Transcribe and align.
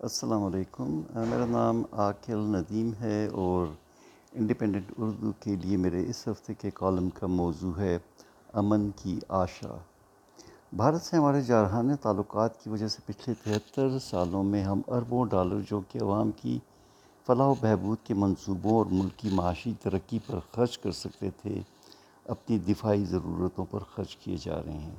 السلام 0.00 0.44
علیکم۔ 0.44 1.00
میرا 1.14 1.46
نام 1.46 1.82
عاقل 1.92 2.38
ندیم 2.38 2.90
ہے 3.00 3.26
اور 3.26 3.66
انڈیپینڈنٹ 4.32 4.92
اردو 4.98 5.32
کے 5.40 5.56
لیے 5.56 5.76
میرے 5.76 6.04
اس 6.08 6.28
ہفتے 6.28 6.54
کے 6.54 6.70
کالم 6.74 7.08
کا 7.10 7.26
موضوع 7.26 7.72
ہے 7.78 7.98
امن 8.52 8.90
کی 8.96 9.18
آشا۔ 9.28 9.76
بھارت 10.72 11.02
سے 11.02 11.16
ہمارے 11.16 11.40
جارحانہ 11.40 11.92
تعلقات 12.02 12.64
کی 12.64 12.70
وجہ 12.70 12.88
سے 12.88 13.02
پچھلے 13.06 13.34
تہتر 13.44 13.98
سالوں 13.98 14.42
میں 14.42 14.64
ہم 14.64 14.80
اربوں 14.88 15.26
ڈالر 15.26 15.60
جو 15.70 15.80
کہ 15.88 15.98
عوام 16.02 16.30
کی 16.30 16.58
فلاح 17.26 17.46
و 17.46 17.54
بہبود 17.60 18.06
کے 18.06 18.14
منصوبوں 18.14 18.72
اور 18.72 18.86
ملک 18.90 19.18
کی 19.18 19.28
معاشی 19.32 19.72
ترقی 19.82 20.18
پر 20.26 20.38
خرچ 20.52 20.78
کر 20.78 20.92
سکتے 20.92 21.30
تھے، 21.42 21.60
اپنی 22.24 22.58
دفاعی 22.58 23.04
ضرورتوں 23.04 23.64
پر 23.70 23.80
خرچ 23.94 24.16
کیے 24.16 24.36
جا 24.40 24.62
رہے 24.62 24.78
ہیں۔ 24.78 24.94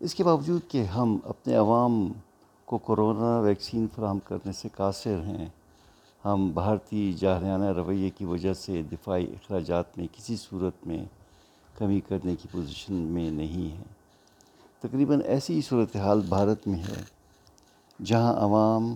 اس 0.00 0.14
کے 0.14 0.24
باوجود 0.24 0.60
کہ 0.68 0.84
ہم 0.84 1.18
اپنے 1.24 1.54
عوام 1.54 2.12
کو 2.68 2.78
کرونا 2.78 3.38
ویکسین 3.38 3.86
فراہم 3.94 4.18
کرنے 4.18 4.52
سے 4.52 4.68
قاصر 4.76 5.20
ہیں۔ 5.20 5.46
ہم 6.24 6.50
بھارتی 6.54 7.12
جارحانہ 7.12 7.64
رویے 7.64 8.10
کی 8.10 8.24
وجہ 8.24 8.54
سے 8.54 8.82
دفاعی 8.92 9.24
اخراجات 9.24 9.98
میں 9.98 10.06
کسی 10.12 10.36
صورت 10.36 10.86
میں 10.86 11.04
کمی 11.78 12.00
کرنے 12.00 12.36
کی 12.36 12.48
پوزیشن 12.52 12.94
میں 12.94 13.30
نہیں 13.30 13.76
ہیں۔ 13.76 13.84
تقریباً 14.80 15.20
ایسی 15.26 15.60
صورتحال 15.60 16.20
بھارت 16.28 16.68
میں 16.68 16.78
ہے، 16.78 17.02
جہاں 18.04 18.34
عوام 18.34 18.94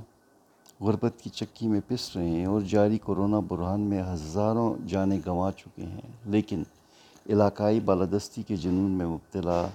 غربت 0.80 1.12
کی 1.22 1.30
چکی 1.30 1.68
میں 1.68 1.80
پس 1.88 2.16
رہے 2.16 2.28
ہیں 2.28 2.46
اور 2.46 2.60
جاری 2.60 2.98
کرونا 2.98 3.41
برہان 3.41 3.80
میں 3.80 4.02
ہزاروں 4.02 4.74
جانیں 4.88 5.18
گنوا 5.27 5.52
چکے 5.52 5.82
ہیں۔ 5.82 6.10
لیکن 6.24 6.62
علاقائی 7.28 7.80
بالادستی 7.80 8.42
کے 8.42 8.56
جنون 8.56 8.91
میں 8.91 9.06
مبتلا 9.06 9.66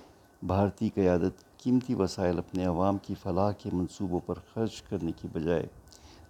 بھارتی 0.43 0.89
قیادت 0.89 1.46
قیمتی 1.67 1.93
وسائل 1.93 2.37
اپنے 2.37 2.65
عوام 2.65 2.97
کی 2.97 3.13
فلاح 3.23 3.51
کے 3.51 3.69
منصوبوں 3.73 4.19
پر 4.25 4.35
خرچ 4.53 4.81
کرنے 4.81 5.11
کی 5.21 5.27
بجائے 5.33 5.67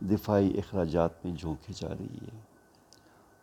دفاعی 0.01 0.57
اخراجات 0.57 1.25
میں 1.25 1.35
جھونکے 1.35 1.73
جا 1.75 1.89
رہی 1.99 2.17
ہے۔ 2.21 2.39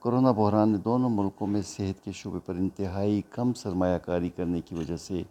کرونا 0.01 0.33
بحران 0.33 0.69
نے 0.69 0.79
دونوں 0.79 1.11
ملکوں 1.11 1.47
میں 1.47 1.63
صحت 1.63 2.05
کے 2.05 2.13
شعبے 2.13 2.39
پر 2.47 2.55
انتہائی 2.55 3.23
کم 3.31 3.53
سرمایہ 3.53 3.99
کاری 3.99 4.29
کرنے 4.29 4.61
کی 4.61 4.75
وجہ 4.75 4.97
سے 4.97 5.23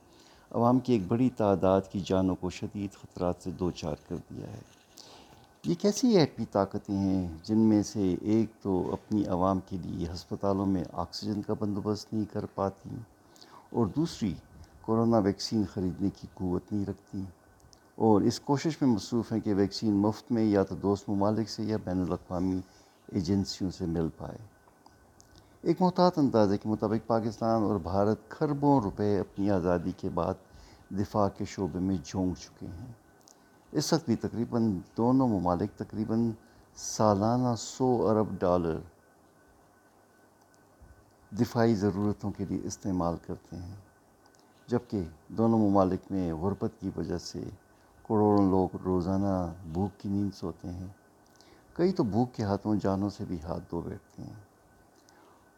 عوام 0.52 0.80
کی 0.80 0.94
ایک 0.94 1.02
بڑی 1.08 1.30
تعداد 1.30 1.82
کی 1.92 2.00
جانوں 2.06 2.36
کو 2.36 2.50
شدید 2.50 2.94
خطرات 2.94 3.36
سے 3.40 3.52
دو 3.52 3.72
چار 3.72 3.96
کر 4.10 4.16
دیا 4.30 4.48
ہے۔ 4.48 4.62
یہ 5.66 5.76
کیسی 5.82 6.18
ایٹمی 6.18 6.46
طاقتیں 6.52 6.98
ہیں 6.98 7.28
جن 7.44 7.58
میں 7.58 7.84
سے 7.84 8.16
ایک 8.22 8.64
تو 8.64 8.94
اپنی 8.94 9.26
عوام 9.26 9.60
کے 9.70 9.78
لیے 9.82 10.08
ہسپتالوں 10.14 10.66
میں 10.66 10.84
آکسیجن 10.94 11.42
کا 11.42 11.54
بندوبست 11.60 12.14
نہیں 12.14 12.34
کر 12.34 12.46
پاتی 12.46 12.90
اور 13.70 13.86
دوسری 13.86 14.34
کورونا 14.86 15.18
ویکسین 15.18 15.64
خریدنے 15.74 16.10
کی 16.10 16.28
قوت 16.34 16.74
نہیں 16.74 16.86
رکھتی۔ 16.86 17.24
اور 17.96 18.22
اس 18.22 18.40
کوشش 18.40 18.82
میں 18.82 18.90
مصروف 18.90 19.32
ہیں 19.32 19.40
کہ 19.40 19.54
ویکسین 19.54 19.94
مفت 19.94 20.32
میں 20.32 20.44
یا 20.44 20.64
تو 20.64 20.76
دوست 20.76 21.10
ممالک 21.10 21.50
سے 21.50 21.64
یا 21.64 21.78
بین 21.84 22.02
الاقوامی 22.02 22.62
ایجنسیوں 23.08 23.72
سے 23.72 23.86
مل 23.86 24.10
پائے۔ 24.18 24.38
ایک 25.62 25.82
محتاط 25.82 26.20
اندازے 26.20 26.58
کے 26.58 26.70
مطابق 26.70 27.08
پاکستان 27.08 27.64
اور 27.64 27.80
بھارت 27.80 28.30
کھربوں 28.30 28.82
روپے 28.82 29.20
اپنی 29.20 29.52
آزادی 29.52 29.92
کے 29.98 30.10
بعد 30.10 30.34
دفاع 30.90 31.30
کے 31.30 31.46
شعبے 31.46 31.80
میں 31.80 31.98
جھونک 32.04 32.38
چکے 32.38 32.66
ہیں۔ 32.66 32.92
اس 33.72 33.94
وقت 33.94 34.06
بھی 34.06 34.16
تقریباً 34.16 34.80
دونوں 34.98 35.28
ممالک 35.28 35.80
تقریباً 35.80 36.32
سالانہ 36.76 37.56
سو 37.58 38.08
ارب 38.10 38.28
ڈالر 38.40 38.80
دفاعی 41.40 41.76
ضرورتوں 41.76 42.32
کے 42.32 42.46
لیے 42.50 42.60
استعمال 42.64 43.16
کرتے 43.28 43.56
ہیں۔ 43.56 43.93
جبکہ 44.68 45.04
دونوں 45.28 45.70
ممالک 45.70 46.12
میں 46.12 46.34
غربت 46.34 46.72
کی 46.80 46.90
وجہ 46.98 47.18
سے 47.18 47.40
کروڑوں 48.04 48.50
لوگ 48.50 48.76
روزانہ 48.86 49.54
بھوک 49.74 50.02
کی 50.02 50.10
نیند 50.10 50.36
سوتے 50.36 50.68
ہیں۔ 50.68 50.88
کئی 51.74 51.92
تو 51.92 52.04
بھوک 52.04 52.34
کے 52.34 52.44
ہاتھوں 52.44 52.76
جانوں 52.76 53.10
سے 53.10 53.26
بھی 53.28 53.38
ہاتھ 53.44 53.64
دھو 53.72 53.82
بیٹھتے 53.82 54.24
ہیں۔ 54.24 54.34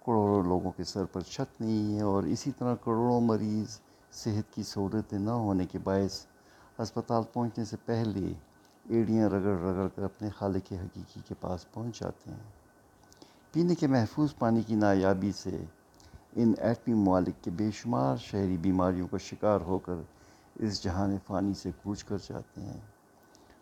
کروڑوں 0.05 0.43
لوگوں 0.43 0.71
کے 0.77 0.83
سر 0.83 1.05
پر 1.05 1.21
چھت 1.21 1.61
نہیں 1.61 1.95
ہے 1.95 2.01
اور 2.01 2.23
اسی 2.23 2.51
طرح 2.51 2.75
کروڑوں 2.75 3.21
مریض 3.21 3.79
صحت 4.11 4.55
کی 4.55 4.63
سہولتیں 4.63 5.19
نہ 5.19 5.29
ہونے 5.29 5.65
کے 5.65 5.79
باعث 5.79 6.25
ہسپتال 6.79 7.23
پہنچنے 7.33 7.65
سے 7.65 7.77
پہلے 7.85 8.33
ایڑیاں 8.89 9.29
رگڑ 9.29 9.57
رگڑ 9.59 9.87
کر 9.95 10.03
اپنے 10.03 10.29
خالق 10.29 10.73
حقیقی 10.73 11.19
کے 11.27 11.35
پاس 11.39 11.73
پہنچ 11.73 11.99
جاتے 11.99 12.31
ہیں۔ 12.31 12.51
پینے 13.51 13.75
کے 13.75 13.87
محفوظ 13.87 14.29
پانی 14.39 14.61
کی 14.61 14.75
نایابی 14.75 15.31
سے 15.31 15.63
ان 16.35 16.53
ایٹمی 16.57 16.93
ممالک 16.93 17.43
کے 17.43 17.51
بے 17.51 17.71
شمار 17.71 18.17
شہری 18.17 18.57
بیماریوں 18.57 19.07
کا 19.07 19.17
شکار 19.17 19.61
ہو 19.61 19.77
کر 19.77 19.93
اس 20.55 20.83
جہان 20.83 21.17
فانی 21.27 21.53
سے 21.53 21.71
کوچ 21.83 22.03
کر 22.03 22.17
جاتے 22.17 22.61
ہیں۔ 22.61 22.79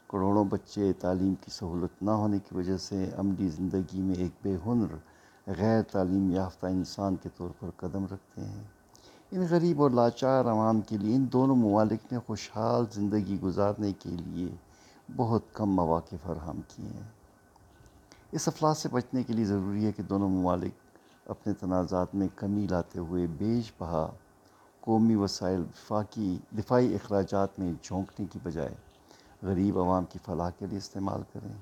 کروڑوں 0.08 0.46
بچے 0.46 0.94
تعلیم 0.94 1.34
کی 1.36 1.52
سہولت 1.52 2.04
نہ 2.04 2.12
ہونے 2.12 2.40
کی 2.40 2.56
وجہ 2.56 2.78
سے 2.78 3.10
عملی 3.18 3.50
زندگی 3.50 4.02
میں 4.02 4.16
ایک 4.16 4.32
بے 4.44 4.58
ہنر، 4.66 4.96
غیر 5.48 5.82
تعلیم 5.82 6.32
یافتہ 6.32 6.68
انسان 6.68 7.16
کے 7.16 7.30
طور 7.38 7.50
پر 7.60 7.70
قدم 7.78 8.06
رکھتے 8.06 8.42
ہیں۔ 8.42 8.64
ان 9.32 9.46
غریب 9.50 9.82
اور 9.82 9.92
لاچار 9.92 10.46
عوام 10.46 10.82
کے 10.82 10.98
لیے 10.98 11.16
ان 11.16 11.26
دونوں 11.34 11.56
ممالک 11.56 12.14
نے 12.14 12.20
خوشحال 12.20 12.86
زندگی 12.94 13.38
گزارنے 13.44 13.94
کے 14.00 14.10
لیے 14.10 14.48
بہت 15.16 15.42
کم 15.54 15.70
مواقع 15.70 16.16
فراہم 16.24 16.62
کیے 16.68 16.88
ہیں۔ 16.88 17.10
اس 18.32 18.48
افلاس 18.48 18.78
سے 18.78 18.90
بچنے 18.92 19.24
کے 19.24 19.34
لیے 19.34 19.46
ضروری 19.46 19.86
ہے 19.86 19.92
کہ 19.92 20.04
دونوں 20.04 20.30
ممالک 20.30 20.83
اپنے 21.26 21.54
تنازعات 21.54 22.16
میں 22.16 22.28
کمی 22.36 22.68
لاتے 22.70 23.00
ہوئے 23.00 23.28
بیش 23.28 23.72
بہا، 23.80 24.12
قومی 24.80 25.16
وسائل 25.16 25.60
وفاقی 25.60 26.38
دفاعی 26.58 26.96
اخراجات 26.96 27.60
میں 27.60 27.74
جھونکنے 27.82 28.26
کی 28.32 28.40
بجائے 28.44 28.76
غریب 29.44 29.80
عوام 29.80 30.06
کی 30.06 30.20
فلاح 30.26 30.50
کے 30.50 30.66
لیے 30.66 30.78
استعمال 30.78 31.22
کریں۔ 31.34 31.54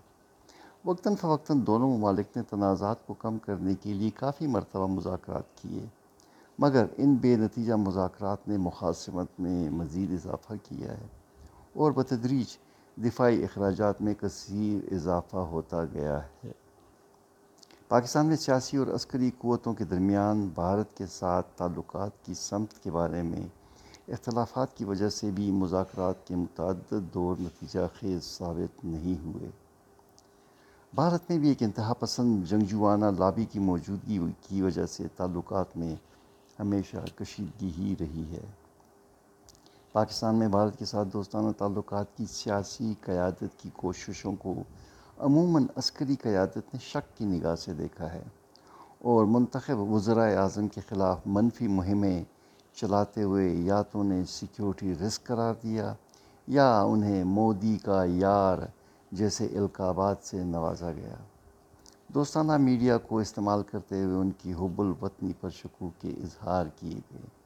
وقتاً 0.85 1.15
فوقتاً 1.15 1.65
دونوں 1.67 1.97
ممالک 1.97 2.37
نے 2.37 2.43
تنازعات 2.43 3.07
کو 3.07 3.13
کم 3.13 3.37
کرنے 3.37 3.73
کے 3.75 3.93
لیے 3.93 4.09
کافی 4.09 4.47
مرتبہ 4.47 4.87
مذاکرات 4.87 5.57
کیے، 5.61 5.85
مگر 6.59 6.85
ان 6.97 7.15
بے 7.15 7.35
نتیجہ 7.35 7.73
مذاکرات 7.73 8.47
نے 8.47 8.57
مخاصمت 8.57 9.39
میں 9.39 9.69
مزید 9.69 10.13
اضافہ 10.13 10.53
کیا 10.63 10.91
ہے 10.91 11.07
اور 11.73 11.91
بتدریج 11.91 12.57
دفاعی 12.97 13.43
اخراجات 13.43 14.01
میں 14.01 14.13
کثیر 14.13 14.93
اضافہ 14.93 15.37
ہوتا 15.37 15.85
گیا 15.85 16.19
ہے۔ 16.23 16.51
پاکستان 17.91 18.25
میں 18.25 18.35
سیاسی 18.35 18.77
اور 18.77 18.87
عسکری 18.87 19.31
قوتوں 19.37 19.73
کے 19.73 19.83
درمیان 19.83 20.49
بھارت 20.53 20.97
کے 20.97 21.05
ساتھ 21.05 21.47
تعلقات 21.57 22.25
کی 22.25 22.33
سمت 22.33 22.83
کے 22.83 22.91
بارے 22.91 23.21
میں 23.21 23.47
اختلافات 24.07 24.77
کی 24.77 24.85
وجہ 24.85 25.09
سے 25.09 25.31
بھی 25.31 25.51
مذاکرات 25.51 26.27
کے 26.27 26.35
متعدد 26.35 27.13
دور 27.13 27.35
نتیجہ 27.39 27.79
خیز 27.99 28.23
ثابت 28.23 28.85
نہیں 28.85 29.25
ہوئے۔ 29.25 29.49
بھارت 30.95 31.21
میں 31.29 31.39
بھی 31.39 31.49
ایک 31.49 31.63
انتہا 31.63 31.93
پسند 31.93 32.45
جنگجوانہ 32.45 33.05
لابی 33.19 33.45
کی 33.45 33.59
موجودگی 33.59 34.19
کی 34.41 34.61
وجہ 34.61 34.85
سے 34.85 35.07
تعلقات 35.17 35.77
میں 35.77 35.95
ہمیشہ 36.59 36.97
کشیدگی 37.15 37.71
ہی 37.77 37.95
رہی 37.99 38.23
ہے۔ 38.31 38.45
پاکستان 39.91 40.35
میں 40.35 40.47
بھارت 40.47 40.79
کے 40.79 40.85
ساتھ 40.85 41.07
دوستانہ 41.13 41.51
تعلقات 41.57 42.17
کی 42.17 42.25
سیاسی 42.25 42.93
قیادت 43.01 43.59
کی 43.59 43.69
کوششوں 43.75 44.35
کو 44.35 44.53
عموماً 45.21 45.65
عسکری 45.75 46.15
قیادت 46.15 46.57
نے 46.57 46.77
شک 46.81 47.17
کی 47.17 47.25
نگاہ 47.25 47.55
سے 47.55 47.73
دیکھا 47.73 48.13
ہے 48.13 48.23
اور 48.99 49.25
منتخب 49.25 49.79
وزرائے 49.79 50.35
اعظم 50.35 50.67
کے 50.67 50.81
خلاف 50.89 51.19
منفی 51.25 51.67
مہمیں 51.67 52.23
چلاتے 52.73 53.23
ہوئے 53.23 53.47
یا 53.47 53.81
تو 53.81 54.01
انہیں 54.01 54.23
سیکیورٹی 54.23 54.93
رسک 54.95 55.23
قرار 55.23 55.53
دیا 55.63 55.93
یا 56.47 56.81
انہیں 56.81 57.23
مودی 57.23 57.77
کا 57.77 58.03
یار 58.05 58.57
جیسے 59.11 59.45
القابات 59.45 60.17
سے 60.23 60.43
نوازا 60.43 60.91
گیا۔ 60.91 61.15
دوستانہ 62.13 62.57
میڈیا 62.57 62.97
کو 62.97 63.19
استعمال 63.19 63.63
کرتے 63.63 64.03
ہوئے 64.03 64.15
ان 64.15 64.31
کی 64.31 64.53
حب 64.53 64.81
الوطنی 64.81 65.33
پر 65.41 65.49
شکوک 65.49 66.01
کے 66.01 66.09
اظہار 66.09 66.65
کیے 66.79 66.99
گئے۔ 67.11 67.40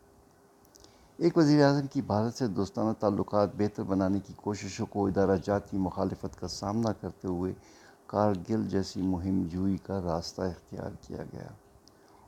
ایک 1.18 1.38
وزیر 1.38 1.66
اعظم 1.66 1.88
کی 1.88 2.02
بھارت 2.02 2.34
سے 2.34 2.48
دوستانہ 2.48 2.92
تعلقات 3.00 3.50
بہتر 3.58 3.84
بنانے 3.84 4.20
کی 4.20 4.34
کوششوں 4.36 4.86
کو 4.86 5.08
ادارہ 5.08 5.38
جاتی 5.44 5.78
مخالفت 5.78 6.40
کا 6.40 6.48
سامنا 6.48 6.94
کرتے 6.94 7.28
ہوئے 7.28 7.54
کارگل 8.08 8.70
جیسی 8.70 9.02
مہم 9.02 9.48
جوئی 9.52 9.78
کا 9.78 10.02
راستہ 10.02 10.42
اختیار 10.42 10.90
کیا 11.02 11.24
گیا۔ 11.34 11.48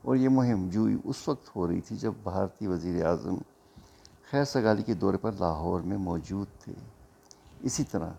اور 0.01 0.15
یہ 0.15 0.29
مہم 0.29 0.69
جوئی 0.69 0.97
اس 1.03 1.27
وقت 1.27 1.56
ہو 1.56 1.67
رہی 1.67 1.81
تھی 1.81 1.95
جب 1.95 2.11
بھارتی 2.23 2.67
وزیر 2.67 3.06
اعظم 3.06 3.35
خیر 4.31 4.44
سگالی 4.44 4.83
کے 4.83 4.94
دورے 4.94 5.17
پر 5.17 5.31
لاہور 5.31 5.81
میں 5.81 5.97
موجود 5.97 6.47
تھے۔ 6.63 6.73
اسی 7.59 7.83
طرح 7.83 8.09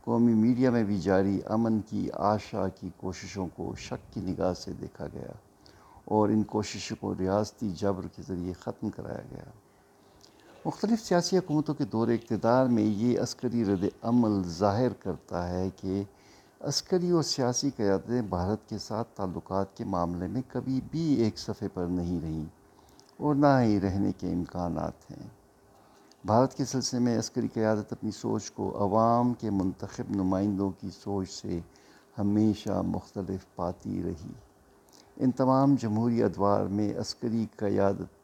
قومی 0.00 0.34
میڈیا 0.34 0.70
میں 0.70 0.84
بھی 0.84 0.98
جاری 0.98 1.40
امن 1.44 1.80
کی 1.80 2.08
آشا 2.14 2.68
کی 2.68 2.90
کوششوں 2.96 3.48
کو 3.56 3.74
شک 3.74 4.14
کی 4.14 4.20
نگاہ 4.20 4.52
سے 4.52 4.72
دیکھا 4.72 5.06
گیا 5.06 5.32
اور 6.04 6.28
ان 6.28 6.42
کوششوں 6.42 6.96
کو 7.00 7.14
ریاستی 7.18 7.70
جبر 7.70 8.06
کے 8.16 8.22
ذریعے 8.28 8.52
ختم 8.52 8.90
کرایا 8.90 9.22
گیا۔ 9.30 9.44
مختلف 10.66 11.00
سیاسی 11.00 11.38
حکومتوں 11.38 11.74
کے 11.74 11.84
دور 11.84 12.08
اقتدار 12.08 12.66
میں 12.66 12.82
یہ 12.82 13.20
عسکری 13.20 13.64
رد 13.64 13.84
عمل 14.02 14.42
ظاہر 14.48 14.92
کرتا 14.92 15.50
ہے 15.50 15.68
کہ 15.76 16.02
عسکری 16.60 17.10
اور 17.10 17.22
سیاسی 17.22 17.70
قیادتیں 17.76 18.22
بھارت 18.22 18.68
کے 18.68 18.78
ساتھ 18.78 19.08
تعلقات 19.16 19.76
کے 19.76 19.84
معاملے 19.84 20.26
میں 20.26 20.42
کبھی 20.48 20.80
بھی 20.90 21.14
ایک 21.14 21.38
صفحے 21.38 21.68
پر 21.74 21.84
نہیں 21.84 22.20
رہیں 22.20 22.44
اور 23.16 23.34
نہ 23.34 23.46
ہی 23.62 23.80
رہنے 23.80 24.12
کے 24.18 24.32
امکانات 24.32 25.10
ہیں۔ 25.10 25.28
بھارت 26.24 26.54
کے 26.54 26.64
سلسلے 26.64 27.00
میں 27.00 27.18
عسکری 27.18 27.48
قیادت 27.48 27.92
اپنی 27.92 28.10
سوچ 28.10 28.50
کو 28.50 28.84
عوام 28.84 29.34
کے 29.34 29.50
منتخب 29.50 30.10
نمائندوں 30.10 30.70
کی 30.70 30.88
سوچ 30.90 31.30
سے 31.30 31.60
ہمیشہ 32.18 32.82
مختلف 32.86 33.56
پاتی 33.56 34.02
رہی۔ 34.02 34.32
ان 35.16 35.30
تمام 35.30 35.74
جمہوری 35.80 36.22
ادوار 36.22 36.66
میں 36.66 36.94
عسکری 36.96 37.46
قیادت 37.56 38.15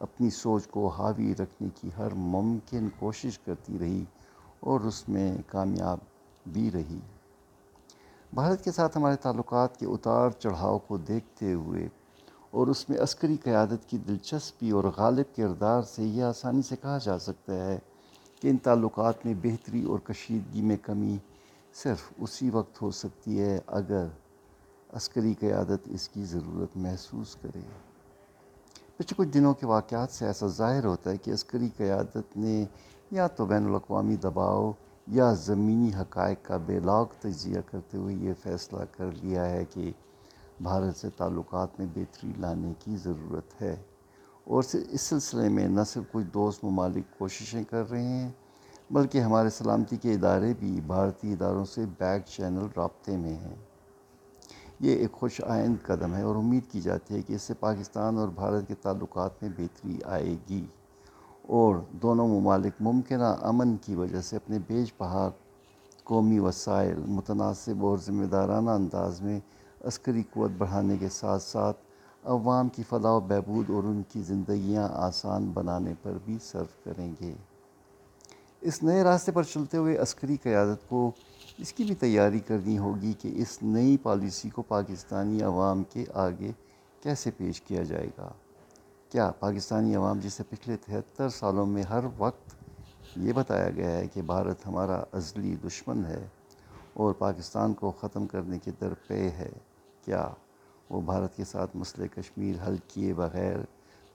اپنی 0.00 0.30
سوچ 0.30 0.66
کو 0.66 0.88
حاوی 0.88 1.34
رکھنے 1.34 1.68
کی 1.74 1.90
ہر 1.98 2.14
ممکن 2.14 2.88
کوشش 2.98 3.38
کرتی 3.38 3.78
رہی 3.80 4.04
اور 4.60 4.80
اس 4.80 5.08
میں 5.08 5.36
کامیاب 5.46 5.98
بھی 6.52 6.70
رہی۔ 6.74 6.98
بھارت 8.34 8.64
کے 8.64 8.72
ساتھ 8.72 8.96
ہمارے 8.96 9.16
تعلقات 9.16 9.76
کے 9.78 9.86
اتار 9.86 10.30
چڑھاؤ 10.30 10.78
کو 10.78 10.96
دیکھتے 10.96 11.52
ہوئے 11.52 11.88
اور 12.50 12.66
اس 12.66 12.88
میں 12.88 12.98
عسکری 12.98 13.36
قیادت 13.36 13.88
کی 13.88 13.98
دلچسپی 13.98 14.70
اور 14.70 14.84
غالب 14.96 15.36
کردار 15.36 15.82
سے 15.82 16.02
یہ 16.04 16.22
آسانی 16.22 16.62
سے 16.62 16.76
کہا 16.76 16.98
جا 16.98 17.18
سکتا 17.18 17.66
ہے 17.66 17.78
کہ 18.40 18.48
ان 18.48 18.56
تعلقات 18.56 19.26
میں 19.26 19.34
بہتری 19.42 19.84
اور 19.84 19.98
کشیدگی 19.98 20.62
میں 20.62 20.76
کمی 20.82 21.16
صرف 21.74 22.12
اسی 22.18 22.50
وقت 22.50 22.82
ہو 22.82 22.90
سکتی 22.90 23.40
ہے 23.40 23.58
اگر 23.66 24.06
عسکری 24.92 25.34
قیادت 25.40 25.80
اس 25.84 26.08
کی 26.08 26.24
ضرورت 26.24 26.76
محسوس 26.76 27.36
کرے۔ 27.42 27.60
پچھلے 29.00 29.24
کچھ 29.24 29.34
دنوں 29.34 29.54
کے 29.54 29.66
واقعات 29.66 30.10
سے 30.10 30.26
ایسا 30.26 30.46
ظاہر 30.46 30.84
ہوتا 30.84 31.10
ہے 31.10 31.16
کہ 31.16 31.30
عسکری 31.30 31.68
قیادت 31.76 32.36
نے 32.36 32.64
یا 33.10 33.26
تو 33.26 33.46
بین 33.46 33.66
الاقوامی 33.66 34.16
دباؤ 34.16 34.72
یا 35.06 35.32
زمینی 35.32 35.90
حقائق 36.00 36.38
کا 36.42 36.56
بے 36.56 36.80
لاگ 36.80 37.04
تجزیہ 37.20 37.60
کرتے 37.66 37.98
ہوئے 37.98 38.14
یہ 38.14 38.32
فیصلہ 38.42 38.78
کر 38.96 39.06
لیا 39.22 39.50
ہے 39.50 39.64
کہ 39.64 39.92
بھارت 40.60 40.96
سے 40.96 41.10
تعلقات 41.10 41.68
میں 41.78 41.86
بہتری 41.94 42.32
لانے 42.38 42.72
کی 42.78 42.96
ضرورت 42.96 43.62
ہے۔ 43.62 43.76
اور 44.44 44.62
اس 44.90 45.00
سلسلے 45.00 45.48
میں 45.48 45.68
نہ 45.68 45.80
صرف 45.86 46.04
کچھ 46.12 46.26
دوست 46.34 46.64
ممالک 46.64 47.18
کوششیں 47.18 47.64
کر 47.64 47.90
رہے 47.90 48.04
ہیں، 48.04 48.30
بلکہ 48.90 49.20
ہمارے 49.20 49.50
سلامتی 49.50 49.96
کے 49.96 50.12
ادارے 50.12 50.54
بھی 50.58 50.80
بھارتی 50.86 51.32
اداروں 51.32 51.64
سے 51.64 51.84
بیک 51.98 52.22
چینل 52.26 52.66
رابطے 52.76 53.16
میں 53.16 53.34
ہیں۔ 53.34 53.56
یہ 54.80 54.96
ایک 54.96 55.12
خوش 55.12 55.40
آئند 55.46 55.76
قدم 55.86 56.14
ہے 56.14 56.22
اور 56.22 56.36
امید 56.36 56.70
کی 56.72 56.80
جاتی 56.80 57.14
ہے 57.14 57.22
کہ 57.22 57.32
اس 57.32 57.42
سے 57.42 57.54
پاکستان 57.54 58.18
اور 58.18 58.28
بھارت 58.28 58.68
کے 58.68 58.74
تعلقات 58.74 59.42
میں 59.42 59.50
بہتری 59.58 59.98
آئے 60.04 60.36
گی 60.50 60.66
اور 61.42 61.76
دونوں 61.92 62.28
ممالک 62.28 62.72
ممکنہ 62.80 63.34
امن 63.42 63.76
کی 63.76 63.94
وجہ 63.94 64.20
سے 64.20 64.36
اپنے 64.36 64.58
بیج 64.66 64.96
پہاڑ، 64.96 65.30
قومی 66.04 66.38
وسائل، 66.38 66.98
متناسب 67.06 67.86
اور 67.86 67.98
ذمہ 67.98 68.26
دارانہ 68.26 68.70
انداز 68.70 69.20
میں 69.20 69.40
عسکری 69.84 70.22
قوت 70.30 70.50
بڑھانے 70.58 70.96
کے 70.96 71.08
ساتھ 71.08 71.42
ساتھ 71.42 71.76
عوام 72.24 72.68
کی 72.68 72.82
فلاح 72.88 73.12
و 73.12 73.20
بہبود 73.20 73.70
اور 73.70 73.84
ان 73.84 74.02
کی 74.08 74.22
زندگیاں 74.22 74.88
آسان 74.92 75.50
بنانے 75.54 75.94
پر 76.02 76.12
بھی 76.24 76.38
صرف 76.42 76.84
کریں 76.84 77.12
گے۔ 77.20 77.34
اس 78.60 78.82
نئے 78.82 79.02
راستے 79.02 79.32
پر 79.32 79.42
چلتے 79.42 79.76
ہوئے 79.76 79.96
عسکری 79.96 80.36
قیادت 80.36 80.88
کو 80.88 81.10
اس 81.60 81.72
کی 81.72 81.84
بھی 81.84 81.94
تیاری 81.94 82.38
کرنی 82.40 82.78
ہوگی 82.78 83.12
کہ 83.12 83.30
اس 83.36 83.58
نئی 83.62 83.96
پالیسی 83.96 84.50
کو 84.50 84.62
پاکستانی 84.62 85.42
عوام 85.42 85.82
کے 85.82 86.04
آگے 86.14 86.52
کیسے 87.02 87.30
پیش 87.30 87.60
کیا 87.60 87.82
جائے 87.82 88.08
گا؟ 88.18 88.30
کیا 89.08 89.30
پاکستانی 89.30 89.94
عوام 89.94 90.20
جسے 90.20 90.42
پچھلے 90.48 90.76
تہتر 90.76 91.28
سالوں 91.28 91.66
میں 91.66 91.82
ہر 91.82 92.04
وقت 92.18 92.54
یہ 93.16 93.32
بتایا 93.32 93.70
گیا 93.70 93.90
ہے 93.90 94.06
کہ 94.08 94.22
بھارت 94.22 94.66
ہمارا 94.66 95.02
ازلی 95.12 95.54
دشمن 95.64 96.04
ہے 96.06 96.26
اور 96.92 97.14
پاکستان 97.14 97.74
کو 97.74 97.90
ختم 97.90 98.26
کرنے 98.26 98.58
کے 98.58 98.70
درپے 98.80 99.28
ہے، 99.28 99.50
کیا 100.04 100.28
وہ 100.90 101.00
بھارت 101.00 101.36
کے 101.36 101.44
ساتھ 101.44 101.76
مسئلہ 101.76 102.06
کشمیر 102.14 102.66
حل 102.66 102.76
کیے 102.88 103.14
بغیر 103.14 103.56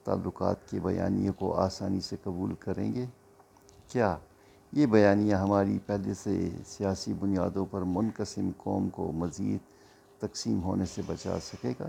تعلقات 0.04 0.70
کے 0.70 0.80
بیانیے 0.80 1.32
کو 1.32 1.54
آسانی 1.54 2.02
سے 2.02 2.16
قبول 2.24 2.54
کریں 2.60 2.94
گے؟ 2.94 3.06
کیا 3.88 4.18
یہ 4.72 4.86
بیانیہ 4.86 5.36
ہماری 5.36 5.80
پہلے 5.86 6.14
سے 6.14 6.50
سیاسی 6.66 7.14
بنیادوں 7.14 7.66
پر 7.72 7.82
منقسم 7.82 8.50
قوم 8.58 8.90
کو 8.90 9.12
مزید 9.12 9.60
تقسیم 10.22 10.64
ہونے 10.64 10.86
سے 10.86 11.02
بچا 11.08 11.40
سکے 11.40 11.74
گا 11.80 11.88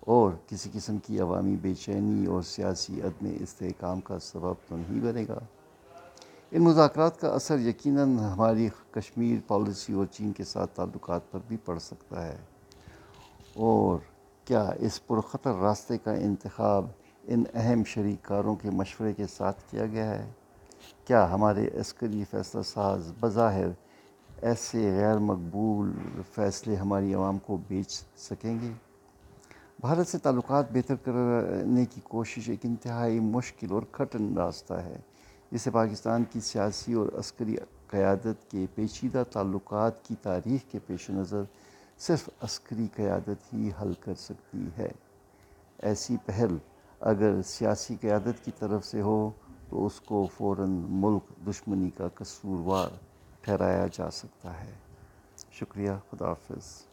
اور 0.00 0.32
کسی 0.46 0.70
قسم 0.72 0.98
کی 0.98 1.20
عوامی 1.20 1.56
بے 1.62 1.74
چینی 1.74 2.26
اور 2.26 2.42
سیاسی 2.42 3.02
عدم 3.02 3.28
استحکام 3.40 4.00
کا 4.00 4.18
سبب 4.18 4.54
تو 4.68 4.76
نہیں 4.76 5.00
بنے 5.00 5.24
گا۔ 5.28 5.38
ان 6.50 6.62
مذاکرات 6.62 7.20
کا 7.20 7.28
اثر 7.28 7.58
یقیناً 7.58 8.18
ہماری 8.18 8.68
کشمیر 8.90 9.38
پالیسی 9.46 9.92
اور 9.92 10.06
چین 10.06 10.32
کے 10.32 10.44
ساتھ 10.44 10.76
تعلقات 10.76 11.30
پر 11.30 11.38
بھی 11.48 11.56
پڑ 11.56 11.78
سکتا 11.78 12.26
ہے۔ 12.26 12.36
اور 13.54 13.98
کیا 14.44 14.70
اس 14.78 15.06
پرخطر 15.06 15.54
راستے 15.54 15.98
کا 15.98 16.12
انتخاب 16.12 16.86
ان 17.24 17.44
اہم 17.54 17.84
شریک 17.84 18.24
کاروں 18.24 18.56
کے 18.56 18.70
مشورے 18.70 19.12
کے 19.12 19.26
ساتھ 19.26 19.62
کیا 19.70 19.86
گیا 19.86 20.18
ہے؟ 20.18 20.30
کیا 21.04 21.32
ہمارے 21.32 21.68
عسکری 21.80 22.24
فیصلہ 22.30 22.62
ساز 22.62 23.12
بظاہر 23.20 23.68
ایسے 24.42 24.92
غیر 24.92 25.18
مقبول 25.18 25.92
فیصلے 26.34 26.76
ہماری 26.76 27.14
عوام 27.14 27.38
کو 27.38 27.58
بیچ 27.68 28.04
سکیں 28.16 28.58
گے؟ 28.60 28.72
بھارت 29.80 30.06
سے 30.06 30.18
تعلقات 30.18 30.72
بہتر 30.72 30.94
کرنے 30.94 31.84
کی 31.84 32.00
کوشش 32.04 32.48
ایک 32.48 32.60
انتہائی 32.62 33.20
مشکل 33.20 33.66
اور 33.70 33.82
کھٹن 33.92 34.36
راستہ 34.36 34.74
ہے۔ 34.74 34.96
جسے 35.52 35.70
پاکستان 35.70 36.24
کی 36.32 36.40
سیاسی 36.40 36.92
اور 36.92 37.08
عسکری 37.18 37.56
قیادت 37.86 38.50
کے 38.50 38.66
پیچیدہ 38.74 39.22
تعلقات 39.32 40.04
کی 40.04 40.14
تاریخ 40.22 40.72
کے 40.72 40.78
پیش 40.86 41.10
نظر 41.10 41.42
صرف 41.98 42.28
عسکری 42.40 42.86
قیادت 42.96 43.54
ہی 43.54 43.70
حل 43.82 43.92
کر 44.00 44.14
سکتی 44.14 44.66
ہے۔ 44.78 44.88
ایسی 45.78 46.16
پہل 46.26 46.56
اگر 47.00 47.42
سیاسی 47.42 47.96
قیادت 48.00 48.44
کی 48.44 48.50
طرف 48.58 48.86
سے 48.86 49.00
ہو 49.00 49.30
تو 49.70 49.86
اس 49.86 50.00
کو 50.00 50.28
فوراً 50.36 50.70
ملک 50.88 51.46
دشمنی 51.48 51.90
کا 51.90 52.08
قصوروار 52.14 52.88
ٹھہرایا 53.40 53.86
جا 53.92 54.10
سکتا 54.10 54.64
ہے۔ 54.64 54.72
شکریہ، 55.52 55.90
خدا 56.10 56.28
حافظ۔ 56.28 56.84